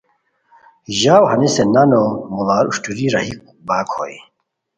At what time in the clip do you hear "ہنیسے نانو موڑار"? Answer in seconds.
1.31-2.65